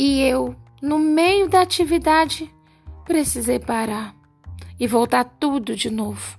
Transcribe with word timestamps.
E 0.00 0.20
eu, 0.20 0.54
no 0.80 0.96
meio 0.96 1.48
da 1.48 1.60
atividade, 1.60 2.48
precisei 3.04 3.58
parar 3.58 4.14
e 4.78 4.86
voltar 4.86 5.24
tudo 5.24 5.74
de 5.74 5.90
novo. 5.90 6.38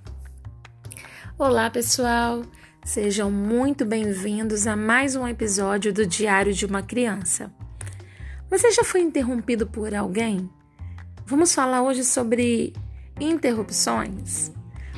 Olá, 1.38 1.68
pessoal! 1.68 2.40
Sejam 2.82 3.30
muito 3.30 3.84
bem-vindos 3.84 4.66
a 4.66 4.74
mais 4.74 5.14
um 5.14 5.28
episódio 5.28 5.92
do 5.92 6.06
Diário 6.06 6.54
de 6.54 6.64
uma 6.64 6.82
Criança. 6.82 7.52
Você 8.48 8.70
já 8.70 8.82
foi 8.82 9.02
interrompido 9.02 9.66
por 9.66 9.94
alguém? 9.94 10.48
Vamos 11.26 11.54
falar 11.54 11.82
hoje 11.82 12.02
sobre 12.02 12.72
interrupções. 13.20 14.50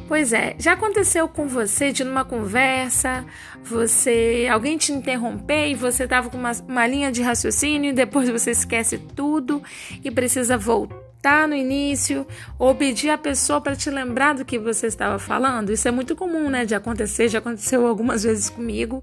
Pois 0.09 0.33
é, 0.33 0.55
já 0.59 0.73
aconteceu 0.73 1.29
com 1.29 1.47
você 1.49 1.93
de 1.93 2.05
numa 2.05 2.25
conversa, 2.25 3.25
você 3.65 4.49
alguém 4.51 4.77
te 4.77 4.93
interromper 4.93 5.69
e 5.69 5.75
você 5.75 6.05
estava 6.05 6.29
com 6.29 6.37
uma, 6.37 6.53
uma 6.69 6.87
linha 6.87 7.11
de 7.11 7.23
raciocínio 7.23 7.91
e 7.91 7.95
depois 7.95 8.29
você 8.29 8.51
esquece 8.51 8.99
tudo 8.99 9.63
e 10.05 10.11
precisa 10.11 10.59
voltar 10.59 11.47
no 11.47 11.55
início 11.55 12.27
ou 12.59 12.75
pedir 12.75 13.11
a 13.11 13.17
pessoa 13.17 13.61
para 13.61 13.77
te 13.77 13.89
lembrar 13.91 14.35
do 14.35 14.45
que 14.45 14.59
você 14.59 14.87
estava 14.87 15.19
falando. 15.19 15.73
Isso 15.73 15.87
é 15.87 15.91
muito 15.91 16.17
comum, 16.17 16.51
né, 16.51 16.65
de 16.65 16.75
acontecer, 16.75 17.29
já 17.29 17.39
aconteceu 17.39 17.87
algumas 17.87 18.23
vezes 18.25 18.51
comigo. 18.51 19.01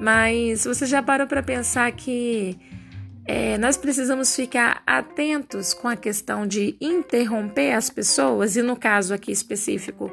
Mas 0.00 0.64
você 0.64 0.84
já 0.86 1.02
parou 1.02 1.26
para 1.26 1.42
pensar 1.42 1.90
que 1.92 2.58
é, 3.24 3.56
nós 3.58 3.76
precisamos 3.76 4.34
ficar 4.34 4.82
atentos 4.86 5.72
com 5.72 5.88
a 5.88 5.96
questão 5.96 6.46
de 6.46 6.76
interromper 6.80 7.72
as 7.72 7.88
pessoas, 7.88 8.56
e 8.56 8.62
no 8.62 8.76
caso 8.76 9.14
aqui 9.14 9.30
específico, 9.30 10.12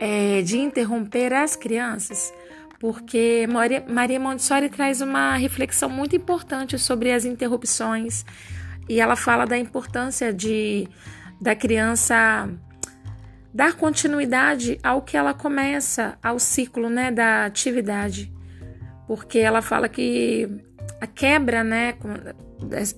é, 0.00 0.40
de 0.42 0.58
interromper 0.58 1.32
as 1.32 1.56
crianças, 1.56 2.32
porque 2.80 3.46
Maria, 3.48 3.84
Maria 3.88 4.20
Montessori 4.20 4.68
traz 4.68 5.00
uma 5.00 5.36
reflexão 5.36 5.90
muito 5.90 6.14
importante 6.16 6.78
sobre 6.78 7.12
as 7.12 7.24
interrupções 7.24 8.24
e 8.88 9.00
ela 9.00 9.16
fala 9.16 9.44
da 9.44 9.58
importância 9.58 10.32
de 10.32 10.88
da 11.40 11.54
criança 11.54 12.48
dar 13.52 13.74
continuidade 13.74 14.78
ao 14.82 15.02
que 15.02 15.16
ela 15.16 15.34
começa, 15.34 16.18
ao 16.22 16.38
ciclo 16.38 16.88
né, 16.90 17.10
da 17.10 17.44
atividade. 17.44 18.32
Porque 19.06 19.38
ela 19.38 19.62
fala 19.62 19.88
que 19.88 20.48
a 21.00 21.06
quebra, 21.06 21.62
né? 21.62 21.94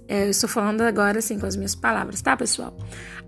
É, 0.08 0.24
eu 0.27 0.30
estou 0.30 0.48
falando 0.48 0.80
agora 0.83 1.19
assim 1.19 1.38
com 1.38 1.46
as 1.46 1.56
minhas 1.56 1.74
palavras, 1.74 2.22
tá, 2.22 2.36
pessoal? 2.36 2.77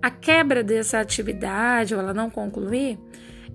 A 0.00 0.10
quebra 0.10 0.62
dessa 0.62 0.98
atividade, 0.98 1.94
ou 1.94 2.00
ela 2.00 2.14
não 2.14 2.30
concluir, 2.30 2.98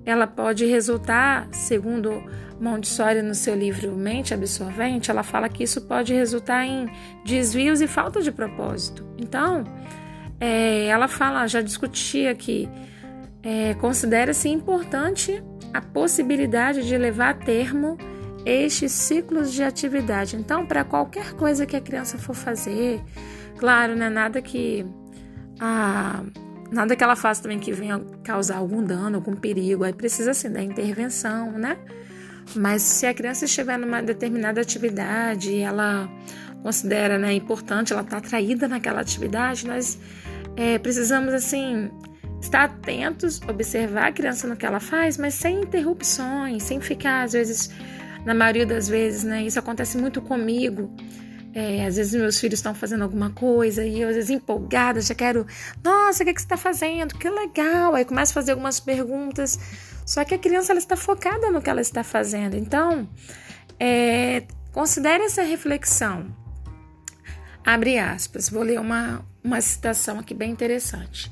ela 0.06 0.28
pode 0.28 0.66
resultar, 0.66 1.48
segundo 1.52 2.24
Montessori 2.60 3.22
no 3.22 3.36
seu 3.36 3.56
livro 3.56 3.96
Mente 3.96 4.34
Absorvente, 4.34 5.12
ela 5.12 5.24
fala 5.24 5.50
que 5.50 5.64
isso 5.64 5.82
pode 5.82 6.14
resultar 6.14 6.66
em 6.66 6.90
desvios 7.26 7.82
e 7.82 7.88
falta 7.88 8.22
de 8.22 8.32
propósito. 8.32 9.06
Então, 9.18 9.64
é, 10.40 10.86
ela 10.86 11.08
fala, 11.08 11.46
já 11.48 11.62
discutia 11.62 12.34
que 12.36 12.70
é, 13.44 13.74
considera-se 13.76 14.50
importante 14.50 15.44
a 15.74 15.82
possibilidade 15.82 16.88
de 16.88 16.98
levar 16.98 17.30
a 17.30 17.34
termo 17.34 17.98
estes 18.48 18.94
ciclos 18.94 19.52
de 19.52 19.62
atividade. 19.62 20.38
Então, 20.38 20.66
para 20.66 20.84
qualquer 20.86 21.34
coisa 21.34 21.66
que 21.66 21.76
a 21.76 21.82
criança 21.82 22.18
for 22.18 22.34
fazer, 22.34 23.04
claro, 23.58 23.96
né, 23.96 24.10
nada 24.10 24.42
que 24.42 24.86
a 25.60 26.24
nada 26.72 26.96
que 26.96 27.04
ela 27.04 27.16
faça 27.16 27.42
também 27.42 27.60
que 27.60 27.72
venha 27.72 28.00
causar 28.24 28.58
algum 28.58 28.84
dano, 28.84 29.18
algum 29.18 29.36
perigo, 29.36 29.84
aí 29.84 29.94
precisa 29.94 30.32
assim 30.32 30.52
da 30.52 30.62
intervenção, 30.62 31.52
né? 31.52 31.78
Mas 32.56 32.82
se 32.82 33.06
a 33.06 33.14
criança 33.14 33.46
estiver 33.46 33.78
numa 33.78 34.02
determinada 34.02 34.62
atividade 34.62 35.52
e 35.52 35.60
ela 35.60 36.10
considera 36.62 37.18
né, 37.18 37.34
importante, 37.34 37.94
ela 37.94 38.02
está 38.02 38.18
atraída 38.18 38.68
naquela 38.68 39.02
atividade, 39.02 39.68
nós 39.68 39.98
é, 40.56 40.78
precisamos 40.78 41.34
assim 41.34 41.90
estar 42.42 42.66
atentos, 42.66 43.42
observar 43.48 44.08
a 44.08 44.12
criança 44.12 44.48
no 44.48 44.56
que 44.56 44.66
ela 44.66 44.80
faz, 44.80 45.18
mas 45.18 45.34
sem 45.34 45.62
interrupções, 45.62 46.64
sem 46.64 46.80
ficar 46.80 47.24
às 47.24 47.34
vezes 47.34 47.70
na 48.28 48.34
maioria 48.34 48.66
das 48.66 48.90
vezes, 48.90 49.24
né? 49.24 49.44
Isso 49.44 49.58
acontece 49.58 49.98
muito 49.98 50.22
comigo. 50.22 50.94
É, 51.54 51.86
às 51.86 51.96
vezes 51.96 52.14
meus 52.14 52.38
filhos 52.38 52.60
estão 52.60 52.76
fazendo 52.76 53.04
alguma 53.04 53.30
coisa 53.30 53.86
e 53.86 54.02
eu, 54.02 54.10
às 54.10 54.16
vezes, 54.16 54.30
empolgada, 54.30 55.00
já 55.00 55.16
quero, 55.16 55.48
nossa, 55.82 56.22
o 56.22 56.26
que, 56.26 56.32
é 56.32 56.34
que 56.34 56.42
você 56.42 56.46
está 56.46 56.58
fazendo? 56.58 57.16
Que 57.16 57.30
legal! 57.30 57.96
Aí 57.96 58.04
começo 58.04 58.32
a 58.32 58.34
fazer 58.34 58.52
algumas 58.52 58.82
perguntas. 58.82 59.58
Só 60.06 60.26
que 60.26 60.36
a 60.36 60.38
criança 60.38 60.74
ela 60.74 60.80
está 60.80 60.98
focada 60.98 61.50
no 61.50 61.62
que 61.62 61.70
ela 61.70 61.80
está 61.80 62.04
fazendo. 62.04 62.58
Então, 62.58 63.08
é, 63.80 64.44
considere 64.74 65.24
essa 65.24 65.42
reflexão. 65.44 66.28
Abre 67.66 67.98
aspas, 67.98 68.50
vou 68.50 68.62
ler 68.62 68.80
uma, 68.80 69.26
uma 69.42 69.62
citação 69.62 70.20
aqui 70.20 70.34
bem 70.34 70.52
interessante. 70.52 71.32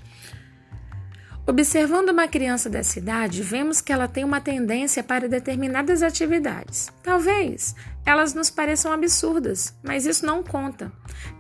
Observando 1.47 2.09
uma 2.09 2.28
criança 2.28 2.67
dessa 2.67 2.97
idade, 2.97 3.44
vemos 3.44 3.79
que 3.79 3.94
ela 3.94 4.07
tem 4.07 4.23
uma 4.23 4.41
tendência 4.41 5.03
para 5.03 5.29
determinadas 5.29 6.01
atividades. 6.01 6.91
Talvez 7.03 7.75
elas 8.05 8.33
nos 8.33 8.49
pareçam 8.49 8.93
absurdas, 8.93 9.73
mas 9.83 10.05
isso 10.05 10.25
não 10.25 10.43
conta. 10.43 10.91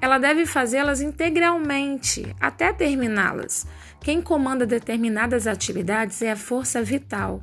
Ela 0.01 0.17
deve 0.17 0.45
fazê-las 0.45 0.99
integralmente 0.99 2.35
até 2.39 2.73
terminá-las. 2.73 3.67
Quem 4.01 4.21
comanda 4.21 4.65
determinadas 4.65 5.47
atividades 5.47 6.21
é 6.21 6.31
a 6.31 6.35
força 6.35 6.81
vital. 6.81 7.41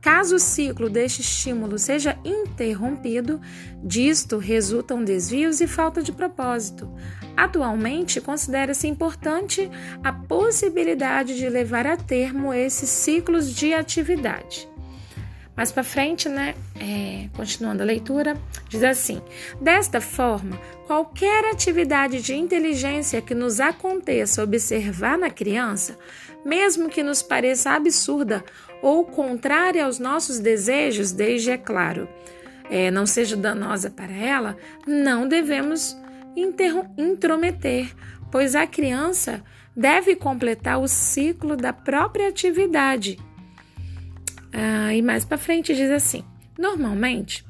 Caso 0.00 0.34
o 0.34 0.38
ciclo 0.38 0.90
deste 0.90 1.20
estímulo 1.20 1.78
seja 1.78 2.18
interrompido, 2.24 3.40
disto 3.84 4.36
resultam 4.36 5.04
desvios 5.04 5.60
e 5.60 5.68
falta 5.68 6.02
de 6.02 6.10
propósito. 6.10 6.92
Atualmente, 7.36 8.20
considera-se 8.20 8.88
importante 8.88 9.70
a 10.02 10.12
possibilidade 10.12 11.36
de 11.36 11.48
levar 11.48 11.86
a 11.86 11.96
termo 11.96 12.52
esses 12.52 12.90
ciclos 12.90 13.54
de 13.54 13.72
atividade. 13.72 14.71
Mais 15.56 15.70
para 15.70 15.84
frente, 15.84 16.28
né? 16.28 16.54
É, 16.80 17.28
continuando 17.36 17.82
a 17.82 17.86
leitura, 17.86 18.36
diz 18.68 18.82
assim: 18.82 19.20
desta 19.60 20.00
forma, 20.00 20.58
qualquer 20.86 21.44
atividade 21.44 22.22
de 22.22 22.34
inteligência 22.34 23.20
que 23.20 23.34
nos 23.34 23.60
aconteça 23.60 24.42
observar 24.42 25.18
na 25.18 25.30
criança, 25.30 25.98
mesmo 26.44 26.88
que 26.88 27.02
nos 27.02 27.22
pareça 27.22 27.70
absurda 27.70 28.42
ou 28.82 29.04
contrária 29.04 29.84
aos 29.84 29.98
nossos 29.98 30.38
desejos, 30.38 31.12
desde, 31.12 31.50
é 31.50 31.58
claro, 31.58 32.08
é, 32.70 32.90
não 32.90 33.04
seja 33.04 33.36
danosa 33.36 33.90
para 33.90 34.12
ela, 34.12 34.56
não 34.86 35.28
devemos 35.28 35.96
intrometer, 36.96 37.94
pois 38.30 38.54
a 38.54 38.66
criança 38.66 39.44
deve 39.76 40.16
completar 40.16 40.80
o 40.80 40.88
ciclo 40.88 41.56
da 41.56 41.72
própria 41.72 42.28
atividade. 42.28 43.18
Ah, 44.52 44.94
e 44.94 45.02
mais 45.02 45.24
para 45.24 45.38
frente 45.38 45.74
diz 45.74 45.90
assim: 45.90 46.24
normalmente 46.58 47.44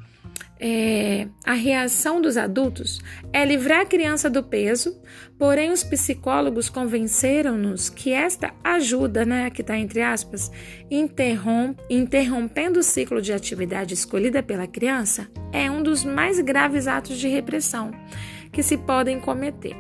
é, 0.65 1.27
a 1.45 1.55
reação 1.55 2.21
dos 2.21 2.37
adultos 2.37 3.01
é 3.33 3.45
livrar 3.45 3.81
a 3.81 3.85
criança 3.85 4.31
do 4.31 4.45
peso, 4.45 4.97
porém 5.37 5.73
os 5.73 5.83
psicólogos 5.83 6.71
convenceram-nos 6.71 7.91
que 7.91 8.13
esta 8.13 8.55
ajuda, 8.63 9.25
né, 9.25 9.51
que 9.51 9.61
está 9.61 9.77
entre 9.77 10.01
aspas, 10.03 10.53
interrompe, 10.89 11.83
interrompendo 11.91 12.79
o 12.79 12.83
ciclo 12.83 13.21
de 13.21 13.33
atividade 13.33 13.93
escolhida 13.93 14.41
pela 14.41 14.69
criança, 14.69 15.29
é 15.53 15.69
um 15.69 15.83
dos 15.83 16.05
mais 16.05 16.39
graves 16.39 16.87
atos 16.87 17.19
de 17.19 17.27
repressão 17.27 17.91
que 18.53 18.63
se 18.63 18.77
podem 18.77 19.19
cometer. 19.19 19.75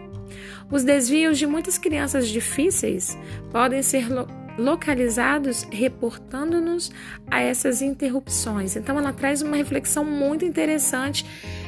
Os 0.68 0.82
desvios 0.82 1.38
de 1.38 1.46
muitas 1.46 1.78
crianças 1.78 2.26
difíceis 2.26 3.16
podem 3.52 3.82
ser 3.82 4.08
localizados 4.58 5.66
reportando-nos 5.70 6.90
a 7.30 7.40
essas 7.40 7.82
interrupções. 7.82 8.76
Então 8.76 8.98
ela 8.98 9.12
traz 9.12 9.42
uma 9.42 9.56
reflexão 9.56 10.04
muito 10.04 10.44
interessante 10.44 11.24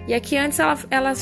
e 0.06 0.12
aqui 0.12 0.36
antes 0.36 0.58
ela, 0.58 0.78
ela 0.90 1.12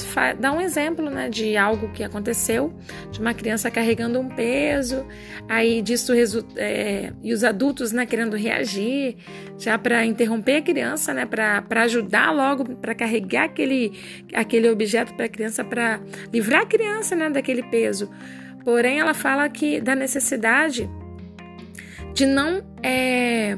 dá 0.40 0.52
um 0.52 0.60
exemplo 0.60 1.08
né, 1.08 1.28
de 1.28 1.56
algo 1.56 1.88
que 1.92 2.02
aconteceu, 2.02 2.72
de 3.12 3.20
uma 3.20 3.32
criança 3.32 3.70
carregando 3.70 4.19
um 4.19 4.28
peso, 4.28 5.06
aí 5.48 5.81
disso 5.81 6.12
é, 6.56 7.12
e 7.22 7.32
os 7.32 7.44
adultos 7.44 7.92
né, 7.92 8.04
querendo 8.04 8.37
reagir, 8.37 9.16
já 9.56 9.78
para 9.78 10.04
interromper 10.04 10.56
a 10.56 10.62
criança, 10.62 11.14
né, 11.14 11.25
para 11.25 11.82
ajudar 11.82 12.32
logo, 12.32 12.64
para 12.76 12.92
carregar 12.92 13.44
aquele, 13.44 13.92
aquele 14.34 14.69
objeto 14.69 15.14
para 15.14 15.26
a 15.26 15.28
criança, 15.28 15.62
para 15.62 16.00
livrar 16.32 16.62
a 16.62 16.66
criança 16.66 17.14
né, 17.14 17.31
daquele 17.31 17.62
peso. 17.62 18.10
Porém, 18.64 18.98
ela 18.98 19.14
fala 19.14 19.48
que 19.48 19.81
da 19.81 19.94
necessidade 19.94 20.88
de 22.14 22.26
não 22.26 22.62
é, 22.82 23.56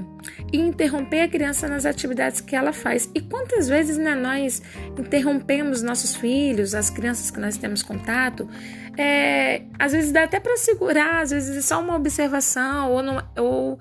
interromper 0.52 1.22
a 1.22 1.28
criança 1.28 1.68
nas 1.68 1.84
atividades 1.84 2.40
que 2.40 2.54
ela 2.54 2.72
faz. 2.72 3.10
E 3.14 3.20
quantas 3.20 3.68
vezes 3.68 3.96
né, 3.96 4.14
nós 4.14 4.62
interrompemos 4.98 5.82
nossos 5.82 6.14
filhos, 6.14 6.74
as 6.74 6.90
crianças 6.90 7.30
que 7.30 7.40
nós 7.40 7.56
temos 7.56 7.82
contato, 7.82 8.48
é, 8.96 9.62
às 9.78 9.92
vezes 9.92 10.12
dá 10.12 10.24
até 10.24 10.38
para 10.38 10.56
segurar, 10.56 11.22
às 11.22 11.30
vezes 11.30 11.56
é 11.56 11.60
só 11.60 11.80
uma 11.80 11.96
observação 11.96 12.92
ou 12.92 13.02
não, 13.02 13.28
ou 13.36 13.78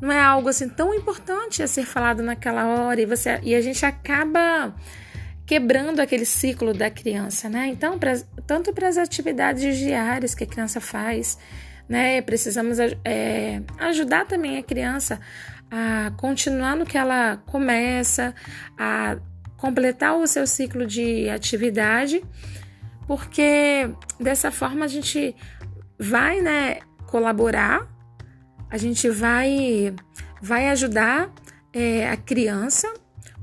não 0.00 0.12
é 0.12 0.20
algo 0.20 0.48
assim 0.48 0.68
tão 0.68 0.94
importante 0.94 1.62
a 1.62 1.66
ser 1.66 1.84
falado 1.84 2.22
naquela 2.22 2.66
hora 2.66 3.00
e, 3.00 3.06
você, 3.06 3.40
e 3.42 3.54
a 3.54 3.60
gente 3.60 3.84
acaba 3.84 4.74
quebrando 5.44 6.00
aquele 6.00 6.24
ciclo 6.24 6.72
da 6.72 6.88
criança, 6.90 7.48
né? 7.48 7.66
Então, 7.66 7.98
pra, 7.98 8.16
tanto 8.46 8.72
para 8.72 8.88
as 8.88 8.96
atividades 8.96 9.76
diárias 9.76 10.34
que 10.34 10.44
a 10.44 10.46
criança 10.46 10.80
faz, 10.80 11.36
né? 11.88 12.22
Precisamos 12.22 12.78
é, 13.04 13.62
ajudar 13.78 14.26
também 14.26 14.58
a 14.58 14.62
criança 14.62 15.20
a 15.70 16.12
continuar 16.18 16.76
no 16.76 16.84
que 16.84 16.98
ela 16.98 17.38
começa, 17.46 18.34
a 18.78 19.16
completar 19.56 20.16
o 20.16 20.26
seu 20.26 20.46
ciclo 20.46 20.86
de 20.86 21.30
atividade, 21.30 22.22
porque 23.06 23.88
dessa 24.20 24.50
forma 24.50 24.84
a 24.84 24.88
gente 24.88 25.34
vai, 25.98 26.40
né, 26.40 26.80
colaborar, 27.06 27.88
a 28.68 28.76
gente 28.76 29.08
vai, 29.08 29.94
vai 30.42 30.68
ajudar 30.68 31.32
é, 31.72 32.08
a 32.08 32.16
criança 32.16 32.92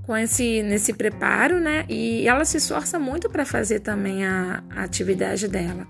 com 0.10 0.18
esse 0.18 0.64
nesse 0.64 0.92
preparo, 0.92 1.60
né? 1.60 1.86
E 1.88 2.28
ela 2.28 2.44
se 2.44 2.58
esforça 2.58 2.98
muito 2.98 3.30
para 3.30 3.46
fazer 3.46 3.82
também 3.82 4.26
a, 4.26 4.64
a, 4.76 4.82
atividade 4.82 5.48
dela. 5.48 5.88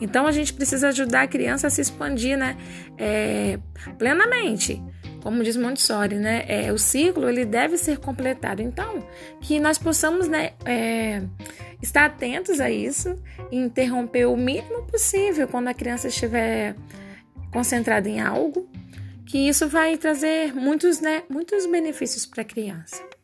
Então 0.00 0.26
a 0.26 0.32
gente 0.32 0.54
precisa 0.54 0.88
ajudar 0.88 1.24
a 1.24 1.26
criança 1.26 1.66
a 1.66 1.70
se 1.70 1.82
expandir, 1.82 2.38
né? 2.38 2.56
É, 2.96 3.58
plenamente. 3.98 4.82
Como 5.22 5.44
diz 5.44 5.54
Montessori, 5.54 6.14
né? 6.14 6.46
É, 6.48 6.72
o 6.72 6.78
ciclo 6.78 7.28
ele 7.28 7.44
deve 7.44 7.76
ser 7.76 7.98
completado. 7.98 8.62
Então 8.62 9.06
que 9.38 9.60
nós 9.60 9.76
possamos, 9.76 10.28
né? 10.28 10.52
É, 10.64 11.20
estar 11.82 12.06
atentos 12.06 12.60
a 12.60 12.70
isso 12.70 13.22
e 13.52 13.58
interromper 13.58 14.24
o 14.24 14.34
mínimo 14.34 14.86
possível 14.86 15.46
quando 15.46 15.68
a 15.68 15.74
criança 15.74 16.08
estiver 16.08 16.74
concentrada 17.52 18.08
em 18.08 18.18
algo, 18.18 18.66
que 19.26 19.46
isso 19.46 19.68
vai 19.68 19.98
trazer 19.98 20.54
muitos, 20.54 21.02
né? 21.02 21.22
Muitos 21.28 21.66
benefícios 21.66 22.24
para 22.24 22.40
a 22.40 22.46
criança. 22.46 23.17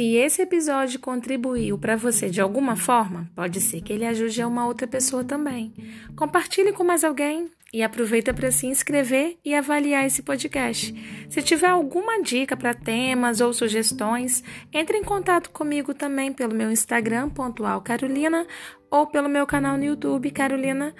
Se 0.00 0.16
esse 0.16 0.40
episódio 0.40 0.98
contribuiu 0.98 1.76
para 1.76 1.94
você 1.94 2.30
de 2.30 2.40
alguma 2.40 2.74
forma, 2.74 3.30
pode 3.36 3.60
ser 3.60 3.82
que 3.82 3.92
ele 3.92 4.06
ajude 4.06 4.40
a 4.40 4.48
uma 4.48 4.66
outra 4.66 4.86
pessoa 4.86 5.22
também. 5.22 5.74
Compartilhe 6.16 6.72
com 6.72 6.82
mais 6.82 7.04
alguém 7.04 7.50
e 7.70 7.82
aproveita 7.82 8.32
para 8.32 8.50
se 8.50 8.66
inscrever 8.66 9.36
e 9.44 9.54
avaliar 9.54 10.06
esse 10.06 10.22
podcast. 10.22 10.94
Se 11.28 11.42
tiver 11.42 11.68
alguma 11.68 12.22
dica 12.22 12.56
para 12.56 12.72
temas 12.72 13.42
ou 13.42 13.52
sugestões, 13.52 14.42
entre 14.72 14.96
em 14.96 15.04
contato 15.04 15.50
comigo 15.50 15.92
também 15.92 16.32
pelo 16.32 16.54
meu 16.54 16.70
Instagram 16.70 17.28
Carolina 17.84 18.46
ou 18.90 19.06
pelo 19.06 19.28
meu 19.28 19.46
canal 19.46 19.76
no 19.76 19.84
YouTube 19.84 20.30
Carolina. 20.30 20.94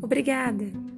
Obrigada. 0.00 0.97